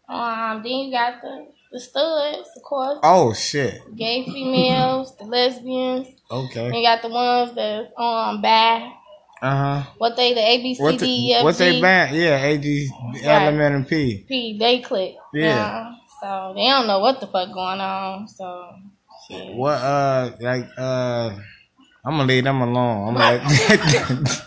Um, 0.10 0.64
then 0.64 0.72
you 0.72 0.92
got 0.92 1.22
the 1.22 1.48
the 1.76 1.82
studs, 1.82 2.50
of 2.56 2.64
course. 2.64 3.00
Oh 3.04 3.34
shit. 3.34 3.84
Gay 3.98 4.24
females, 4.24 5.16
the 5.18 5.26
lesbians. 5.26 6.08
Okay. 6.32 6.72
You 6.74 6.82
got 6.82 7.02
the 7.02 7.10
ones 7.10 7.54
that 7.56 7.92
um 8.02 8.42
bi. 8.42 8.94
Uh 9.42 9.84
huh. 9.84 9.90
What 9.98 10.16
they 10.16 10.34
the 10.34 10.40
A 10.40 10.64
B 10.64 10.74
C 10.74 10.82
What 10.82 10.98
D 10.98 11.06
E 11.06 11.28
the, 11.28 11.40
F 11.40 11.44
what 11.44 11.58
they 11.58 11.72
G 11.74 11.82
ban? 11.82 12.16
Yeah, 12.16 12.38
A 12.38 12.58
G 12.58 12.90
element 13.24 13.76
and 13.76 13.88
P. 13.88 14.26
P. 14.28 14.58
They 14.58 14.80
click. 14.80 15.16
Yeah. 15.34 15.66
Uh, 15.68 15.92
so 16.22 16.54
they 16.56 16.64
don't 16.64 16.88
know 16.88 17.00
what 17.00 17.20
the 17.20 17.28
fuck 17.28 17.54
going 17.54 17.82
on. 17.82 18.30
So 18.30 18.70
Shit. 19.28 19.56
What 19.56 19.76
uh 19.82 20.32
like 20.40 20.68
uh 20.78 21.36
I'm 22.06 22.16
gonna 22.16 22.24
leave 22.24 22.46
them 22.46 22.62
alone. 22.62 23.10
I'm 23.10 23.16
gonna 23.16 23.44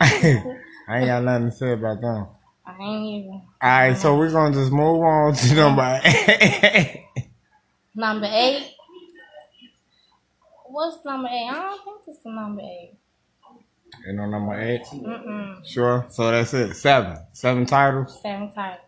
I 0.88 0.98
ain't 0.98 1.06
got 1.06 1.22
nothing 1.22 1.50
to 1.50 1.56
say 1.56 1.72
about 1.72 2.00
them. 2.02 2.26
I 2.68 2.76
ain't 2.82 3.24
even. 3.24 3.42
Alright, 3.64 3.96
so 3.96 4.16
we're 4.16 4.30
gonna 4.30 4.54
just 4.54 4.70
move 4.70 5.02
on 5.02 5.34
to 5.34 5.54
number 5.54 6.00
eight. 6.04 7.04
Number 7.94 8.28
eight. 8.30 8.74
What's 10.66 11.04
number 11.04 11.28
eight? 11.28 11.48
I 11.50 11.54
don't 11.54 11.84
think 11.84 12.00
it's 12.06 12.22
the 12.22 12.30
number 12.30 12.60
eight. 12.62 12.92
you 14.06 14.12
know 14.12 14.26
number 14.26 14.60
eight? 14.60 14.82
Mm-mm. 14.92 15.66
Sure. 15.66 16.06
So 16.10 16.30
that's 16.30 16.54
it. 16.54 16.74
Seven. 16.74 17.16
Seven 17.32 17.66
titles. 17.66 18.20
Seven 18.22 18.52
titles. 18.52 18.82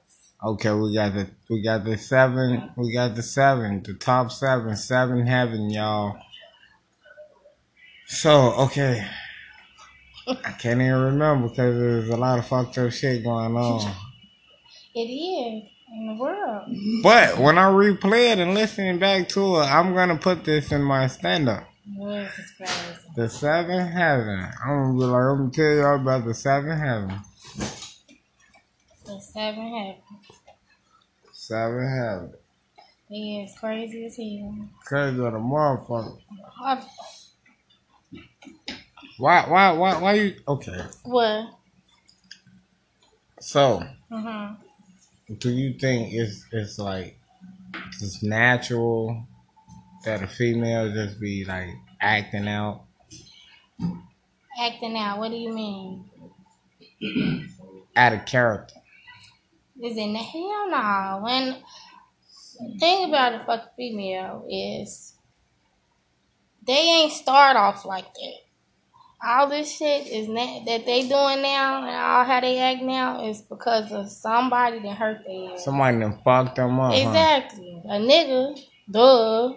Okay, 0.44 0.72
we 0.72 0.94
got 0.94 1.14
the 1.14 1.26
we 1.48 1.60
got 1.62 1.84
the 1.84 1.98
seven. 1.98 2.70
We 2.76 2.92
got 2.92 3.16
the 3.16 3.22
seven. 3.22 3.82
The 3.82 3.94
top 3.94 4.30
seven. 4.30 4.76
Seven 4.76 5.26
heaven, 5.26 5.70
y'all. 5.70 6.16
So 8.06 8.52
okay. 8.66 9.06
I 10.28 10.52
can't 10.52 10.80
even 10.80 11.00
remember 11.00 11.48
because 11.48 11.78
there's 11.78 12.08
a 12.08 12.16
lot 12.16 12.38
of 12.38 12.46
fucked 12.46 12.78
up 12.78 12.92
shit 12.92 13.24
going 13.24 13.56
on. 13.56 13.94
It 14.94 15.00
is 15.00 15.68
in 15.92 16.06
the 16.06 16.14
world. 16.14 16.62
But 17.02 17.38
when 17.38 17.58
I 17.58 17.70
replay 17.70 18.32
it 18.32 18.38
and 18.38 18.54
listening 18.54 18.98
back 18.98 19.28
to 19.30 19.56
it, 19.56 19.64
I'm 19.64 19.94
gonna 19.94 20.16
put 20.16 20.44
this 20.44 20.72
in 20.72 20.82
my 20.82 21.06
stand 21.06 21.48
up. 21.48 21.64
The 23.16 23.28
seven 23.28 23.88
heaven. 23.88 24.48
I'm 24.64 24.94
gonna 24.94 24.98
be 24.98 25.04
like, 25.04 25.22
I'm 25.22 25.38
gonna 25.38 25.50
tell 25.50 25.74
y'all 25.74 26.00
about 26.00 26.24
the 26.24 26.34
seven 26.34 26.78
heaven. 26.78 27.20
The 29.04 29.20
seven 29.20 29.68
heaven. 29.68 29.96
Seven 31.32 31.98
heaven. 31.98 32.32
It 33.10 33.16
is 33.16 33.58
crazy 33.58 34.06
as 34.06 34.16
hell. 34.16 34.68
Crazy 34.84 35.18
of 35.18 35.32
the 35.32 35.38
motherfucker. 35.38 36.18
Why 39.20 39.44
why 39.46 39.72
why 39.72 39.98
why 40.00 40.12
you 40.14 40.34
okay. 40.48 40.80
What? 41.04 41.50
So 43.40 43.82
Mm-hmm. 44.10 45.34
do 45.38 45.50
you 45.50 45.78
think 45.78 46.12
it's 46.12 46.46
it's 46.52 46.78
like 46.78 47.18
it's 48.00 48.22
natural 48.22 49.26
that 50.04 50.22
a 50.22 50.26
female 50.26 50.90
just 50.92 51.20
be 51.20 51.44
like 51.44 51.68
acting 52.00 52.48
out? 52.48 52.84
Acting 54.58 54.96
out. 54.96 55.18
What 55.18 55.30
do 55.30 55.36
you 55.36 55.52
mean? 55.52 56.10
Out 57.96 58.12
of 58.14 58.24
character. 58.24 58.74
Is 59.82 59.96
in 59.96 60.12
the 60.12 60.18
hell 60.18 60.70
no. 60.70 61.20
When 61.22 61.56
the 62.60 62.78
thing 62.78 63.08
about 63.08 63.34
a 63.34 63.44
fucking 63.44 63.68
female 63.76 64.46
is 64.50 65.14
they 66.66 66.72
ain't 66.78 67.12
start 67.12 67.56
off 67.56 67.84
like 67.84 68.04
that. 68.14 68.49
All 69.22 69.48
this 69.48 69.76
shit 69.76 70.06
is 70.06 70.28
na- 70.28 70.64
that 70.64 70.86
they 70.86 71.02
doing 71.02 71.42
now 71.42 71.82
and 71.86 71.94
all 71.94 72.24
how 72.24 72.40
they 72.40 72.58
act 72.58 72.82
now 72.82 73.22
is 73.28 73.42
because 73.42 73.92
of 73.92 74.08
somebody 74.08 74.78
that 74.80 74.96
hurt 74.96 75.22
their 75.26 75.52
ass. 75.54 75.64
Somebody 75.64 75.98
done 76.00 76.18
fucked 76.24 76.56
them 76.56 76.80
up. 76.80 76.92
huh? 76.94 76.98
Exactly. 76.98 77.82
A 77.84 77.98
nigga, 77.98 78.58
duh. 78.90 79.52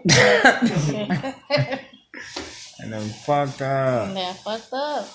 And 2.80 2.92
then 2.92 3.08
fucked 3.10 3.62
up. 3.62 4.08
and 4.10 4.18
that 4.18 4.36
fucked 4.38 4.74
up. 4.74 5.08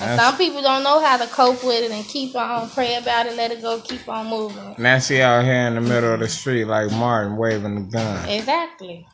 And 0.00 0.18
some 0.20 0.36
people 0.38 0.62
don't 0.62 0.82
know 0.82 1.00
how 1.04 1.16
to 1.18 1.26
cope 1.26 1.62
with 1.64 1.84
it 1.84 1.90
and 1.90 2.04
keep 2.06 2.34
on, 2.34 2.70
pray 2.70 2.94
about 2.96 3.26
it, 3.26 3.36
let 3.36 3.50
it 3.50 3.60
go, 3.60 3.78
keep 3.80 4.08
on 4.08 4.26
moving. 4.28 4.74
Now 4.78 4.98
she 4.98 5.20
out 5.20 5.44
here 5.44 5.52
in 5.66 5.74
the 5.74 5.80
middle 5.82 6.14
of 6.14 6.20
the 6.20 6.28
street 6.28 6.64
like 6.64 6.90
Martin 6.92 7.36
waving 7.36 7.74
the 7.74 7.80
gun. 7.92 8.28
Exactly. 8.28 9.06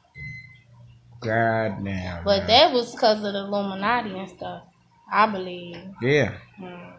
God 1.23 1.85
damn. 1.85 2.25
But 2.25 2.39
man. 2.39 2.47
that 2.49 2.73
was 2.73 2.93
because 2.93 3.19
of 3.19 3.33
the 3.33 3.39
Illuminati 3.41 4.19
and 4.19 4.29
stuff. 4.29 4.65
I 5.11 5.27
believe. 5.27 5.77
Yeah. 6.01 6.35
Mm. 6.61 6.95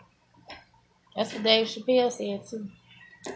That's 1.15 1.33
what 1.33 1.43
Dave 1.43 1.67
Chappelle 1.67 2.11
said 2.11 2.47
too. 2.47 2.69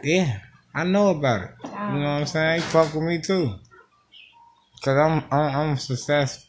Yeah. 0.04 0.40
I 0.74 0.84
know 0.84 1.10
about 1.10 1.42
it. 1.42 1.52
You 1.64 1.70
know 1.70 1.78
what 1.78 2.22
I'm 2.22 2.26
saying? 2.26 2.62
He 2.62 2.68
fuck 2.68 2.94
with 2.94 3.04
me 3.04 3.20
too. 3.20 3.56
Cause 4.84 4.96
I'm 4.96 5.24
I'm, 5.32 5.56
I'm 5.56 5.78
successful. 5.78 6.44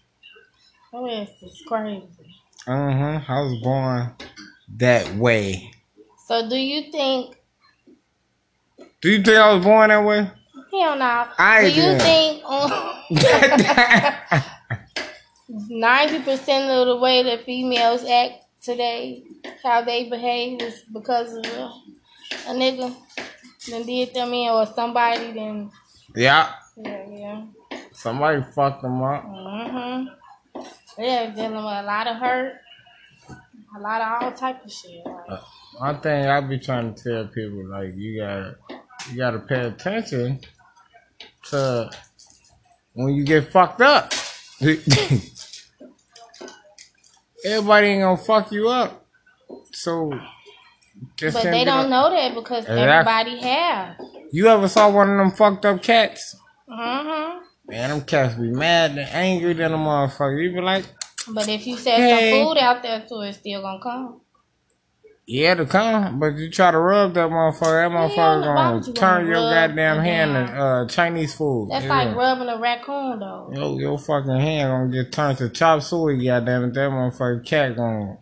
Oh, 0.93 1.07
yes, 1.07 1.31
it's 1.43 1.63
crazy. 1.67 2.07
Uh 2.67 2.93
huh. 2.93 3.21
I 3.29 3.41
was 3.41 3.61
born 3.63 4.15
that 4.77 5.15
way. 5.17 5.71
So, 6.27 6.49
do 6.49 6.57
you 6.57 6.91
think? 6.93 7.37
Do 9.01 9.11
you 9.11 9.23
think 9.23 9.39
I 9.39 9.55
was 9.55 9.65
born 9.65 9.89
that 9.89 10.05
way? 10.05 10.31
Hell 10.71 10.97
no. 10.97 11.29
I 11.39 11.71
do 11.71 11.81
you 11.81 11.99
think 11.99 12.43
ninety 15.69 16.19
percent 16.21 16.71
of 16.71 16.87
the 16.87 16.97
way 16.97 17.23
that 17.23 17.45
females 17.45 18.05
act 18.05 18.45
today, 18.63 19.23
how 19.63 19.83
they 19.83 20.09
behave, 20.09 20.61
is 20.61 20.83
because 20.93 21.33
of 21.35 21.45
a, 21.45 21.73
a 22.49 22.53
nigga 22.53 22.95
then 23.71 23.87
did 23.87 24.15
them 24.15 24.33
in, 24.33 24.51
or 24.51 24.67
somebody 24.67 25.33
then 25.33 25.71
yeah. 26.15 26.53
yeah 26.77 27.07
yeah. 27.11 27.45
Somebody 27.93 28.43
fucked 28.55 28.83
them 28.83 29.03
up. 29.03 29.25
Mm-hmm. 29.25 30.63
They're 30.97 31.31
dealing 31.33 31.55
with 31.55 31.65
a 31.65 31.83
lot 31.83 32.07
of 32.07 32.17
hurt, 32.17 32.55
a 33.77 33.81
lot 33.81 34.01
of 34.01 34.23
all 34.23 34.33
type 34.33 34.65
of 34.65 34.73
shit. 34.73 35.05
Like, 35.05 35.41
One 35.79 36.01
thing 36.01 36.27
I 36.27 36.41
be 36.41 36.59
trying 36.59 36.95
to 36.95 37.03
tell 37.03 37.27
people 37.29 37.67
like 37.69 37.95
you 37.97 38.21
gotta 38.21 38.57
you 39.11 39.17
gotta 39.17 39.39
pay 39.39 39.67
attention 39.67 40.41
to 41.51 41.91
when 42.99 43.15
you 43.15 43.23
get 43.25 43.49
fucked 43.51 43.81
up. 43.81 44.13
Everybody 47.45 47.87
ain't 47.87 48.03
gonna 48.03 48.17
fuck 48.17 48.51
you 48.51 48.69
up. 48.69 49.07
So 49.73 50.13
just 51.17 51.35
but 51.37 51.45
they 51.45 51.65
don't 51.65 51.85
up. 51.85 51.91
know 51.91 52.11
that 52.11 52.35
because 52.35 52.65
Exactly. 52.65 52.83
everybody 52.83 53.39
have. 53.41 53.97
You 54.33 54.49
ever 54.49 54.67
saw 54.69 54.91
one 54.91 55.09
of 55.11 55.17
them 55.19 55.31
fucked 55.31 55.65
up 55.65 55.81
cats? 55.83 56.35
Mm-hmm. 56.69 57.39
Man, 57.69 57.91
them 57.91 58.01
cats 58.03 58.35
be 58.35 58.51
mad 58.51 58.91
and 58.93 59.01
angry 59.01 59.53
than 59.53 59.73
a 59.75 59.77
motherfucker. 59.79 60.43
You 60.43 60.53
be 60.55 60.61
like, 60.61 60.85
But 61.29 61.49
if 61.49 61.67
you 61.69 61.77
set 61.77 62.01
Hey. 62.01 62.31
some 62.33 62.47
food 62.49 62.59
out 62.59 62.83
there 62.83 63.05
to 63.09 63.21
it, 63.21 63.29
it's 63.29 63.39
still 63.39 63.63
gonna 63.63 63.81
come. 63.81 64.21
Yeah, 65.31 65.55
to 65.55 65.67
come, 65.67 66.19
but 66.19 66.37
you 66.37 66.51
try 66.51 66.71
to 66.71 66.79
rub 66.79 67.13
that 67.13 67.29
motherfucker, 67.29 67.61
that 67.61 67.91
motherfucker 67.91 68.45
gonna 68.45 68.87
you 68.87 68.93
turn 68.95 69.27
your 69.27 69.35
goddamn 69.37 69.99
the 69.99 70.03
hand 70.03 70.33
to 70.49 70.55
uh, 70.59 70.89
Chinese 70.89 71.35
food. 71.35 71.69
That's 71.71 71.85
Yeah. 71.85 71.95
like 72.05 72.17
rubbing 72.17 72.49
a 72.49 72.59
raccoon 72.59 73.19
though. 73.21 73.51
Yo, 73.55 73.79
your 73.79 73.99
fucking 73.99 74.41
hand 74.41 74.71
gonna 74.71 75.05
get 75.05 75.13
turned 75.13 75.37
to 75.39 75.51
chop 75.51 75.83
suey, 75.83 76.25
goddamn 76.25 76.65
it. 76.65 76.75
That 76.75 76.91
motherfucker 76.91 77.45
cat 77.45 77.77
gonna 77.77 78.17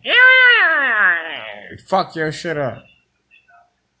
fuck 1.87 2.13
your 2.15 2.31
shit 2.33 2.57
up. 2.57 2.83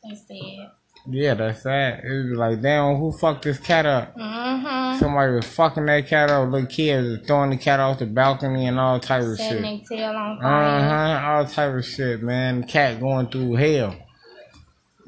They 0.03 0.15
said. 0.15 0.66
Yeah, 1.09 1.35
that's 1.35 1.63
that. 1.63 2.03
It 2.03 2.29
was 2.29 2.37
like, 2.37 2.61
damn, 2.61 2.95
who 2.97 3.11
fucked 3.11 3.43
this 3.43 3.59
cat 3.59 3.85
up? 3.85 4.15
Mm-hmm. 4.15 4.99
Somebody 4.99 5.33
was 5.35 5.45
fucking 5.45 5.85
that 5.85 6.07
cat 6.07 6.29
up. 6.29 6.49
Little 6.49 6.67
kids 6.67 7.07
was 7.19 7.27
throwing 7.27 7.51
the 7.51 7.57
cat 7.57 7.79
off 7.79 7.99
the 7.99 8.05
balcony 8.05 8.67
and 8.67 8.77
all 8.79 8.99
type 8.99 9.23
of 9.23 9.37
Setting 9.37 9.79
shit. 9.79 9.87
tail 9.87 10.09
on 10.11 10.43
Uh-huh. 10.43 11.27
All 11.27 11.45
type 11.45 11.73
of 11.75 11.85
shit, 11.85 12.21
man. 12.21 12.63
Cat 12.65 12.99
going 12.99 13.27
through 13.27 13.53
hell. 13.55 13.95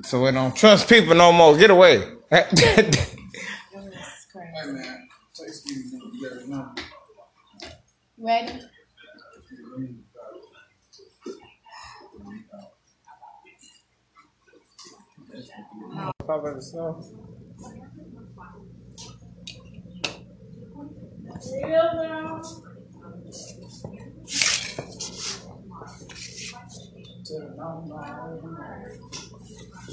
So 0.03 0.23
we 0.23 0.31
don't 0.31 0.55
trust 0.55 0.87
people 0.87 1.15
no 1.15 1.31
more. 1.33 1.57
Get 1.57 1.69
away. 1.71 2.03
It's 8.31 10.08
Ready? 15.99 16.11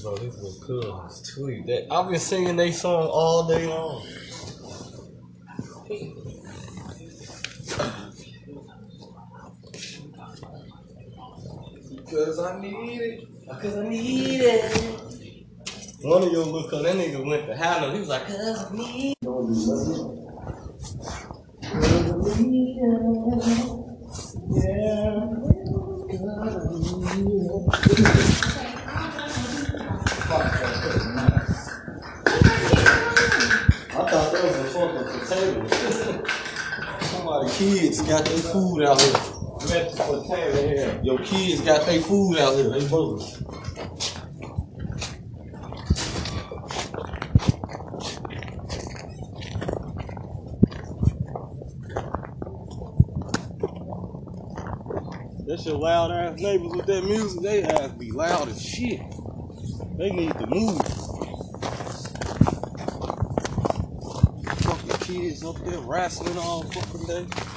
Bro, 0.02 0.16
this 0.16 0.34
is 0.36 0.64
cool 0.64 1.10
tweet. 1.34 1.66
That 1.66 1.86
I've 1.90 2.10
been 2.10 2.20
singing 2.20 2.56
they 2.56 2.72
song 2.72 3.08
all 3.10 3.48
day 3.48 3.66
long. 3.66 4.06
Because 11.96 12.38
I 12.38 12.60
need 12.60 13.00
it. 13.00 13.28
Because 13.48 13.76
I 13.76 13.88
need 13.88 14.40
it. 14.40 15.15
One 16.02 16.22
of 16.22 16.30
your 16.30 16.44
little 16.44 16.68
cuz 16.68 16.82
that 16.82 16.94
nigga 16.94 17.24
went 17.24 17.46
to 17.46 17.56
Hannah. 17.56 17.90
He 17.92 18.00
was 18.00 18.08
like, 18.08 18.26
cuz 18.26 18.70
me. 18.70 19.14
I 33.88 34.04
thought 34.04 34.32
that 34.32 34.44
was 34.44 34.74
fucking 34.74 35.20
potato. 35.20 36.24
Somebody 37.06 37.50
kids 37.52 38.02
got 38.02 38.24
their 38.26 38.38
food 38.38 38.82
out 38.84 39.00
here. 39.00 39.20
Your 41.02 41.18
kids 41.20 41.62
got 41.62 41.86
their 41.86 42.00
food 42.02 42.36
out 42.38 42.54
here. 42.54 42.68
They 42.68 42.86
both. 42.86 43.42
That 55.46 55.64
your 55.64 55.76
loud 55.76 56.10
ass 56.10 56.40
neighbors 56.40 56.72
with 56.74 56.86
that 56.86 57.04
music, 57.04 57.40
they 57.40 57.62
ass 57.62 57.92
be 57.92 58.10
loud 58.10 58.48
as 58.48 58.60
shit. 58.60 59.00
They 59.96 60.10
need 60.10 60.32
to 60.32 60.46
move. 60.48 60.82
Fucking 64.58 64.98
kids 65.06 65.44
up 65.44 65.56
there 65.64 65.78
wrestling 65.82 66.36
all 66.36 66.64
fucking 66.64 67.06
day. 67.06 67.55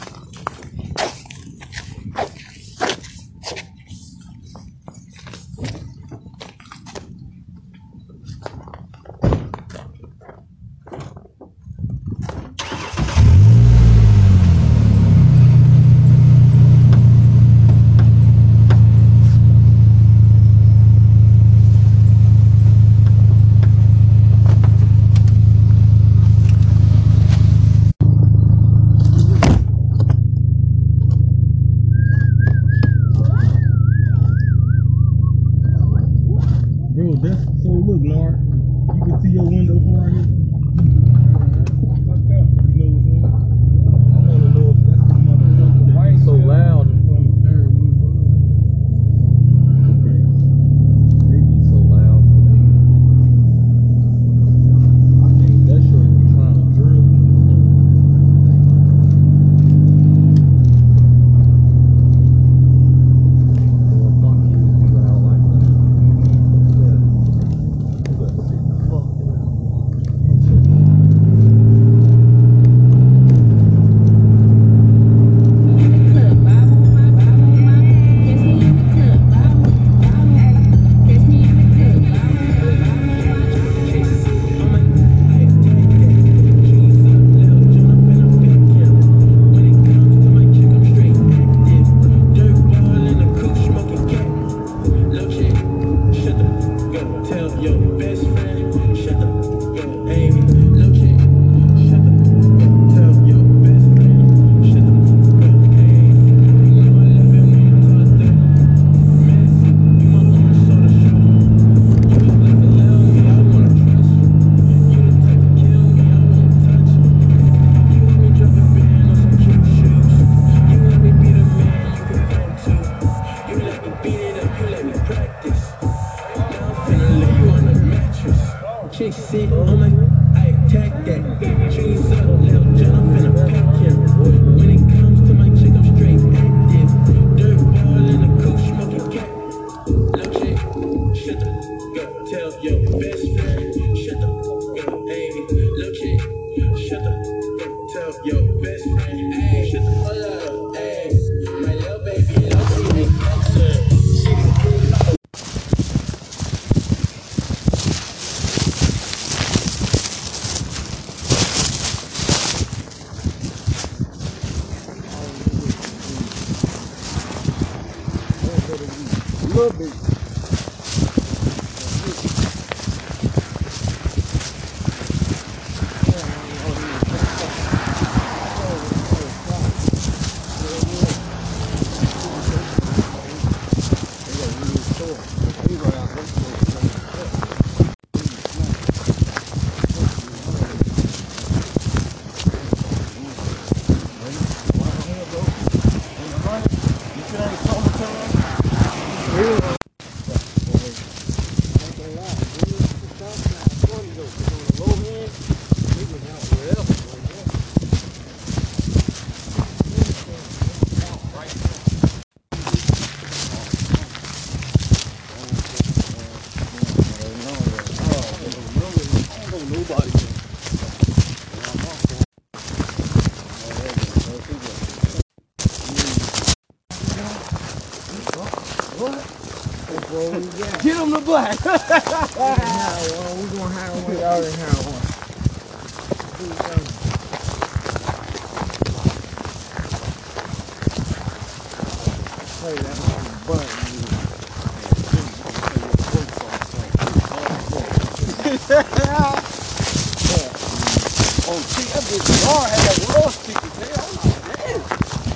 that. 236.39 236.79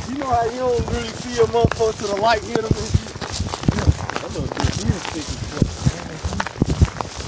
You 0.07 0.17
know 0.19 0.27
how 0.27 0.45
you 0.45 0.59
don't 0.59 0.87
really 0.87 1.09
see 1.09 1.41
a 1.41 1.45
motherfucker 1.47 1.97
to 1.97 2.07
the 2.07 2.15
light 2.21 2.41
hit 2.43 2.59
him. 2.59 2.63
That 4.21 4.29
little 4.31 4.47
bitch, 4.55 4.85
is 4.87 5.01
thick. 5.11 5.27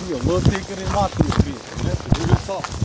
He 0.07 0.13
a 0.13 0.17
little 0.17 0.39
thicker 0.39 0.75
than 0.75 0.93
my 0.93 1.07
thick 1.09 1.33
bitch. 1.43 1.63
That's 1.83 2.01
the 2.03 2.09
real 2.25 2.35
talk. 2.61 2.84